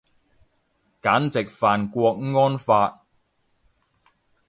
[0.99, 3.03] 簡直犯郭安發